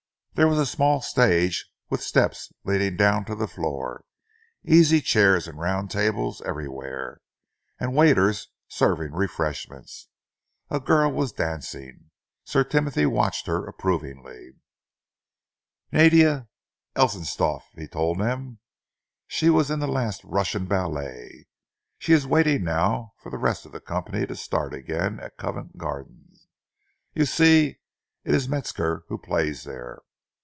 [0.35, 4.05] There was a small stage with steps leading down to the floor,
[4.65, 7.21] easy chairs and round tables everywhere,
[7.79, 10.07] and waiters serving refreshments.
[10.71, 12.09] A girl was dancing.
[12.43, 14.53] Sir Timothy watched her approvingly.
[15.91, 16.47] "Nadia
[16.95, 18.59] Ellistoff," he told them.
[19.27, 21.45] "She was in the last Russian ballet, and
[21.99, 25.77] she is waiting now for the rest of the company to start again at Covent
[25.77, 26.33] Garden.
[27.13, 27.79] You see,
[28.23, 29.99] it is Metzger who plays there.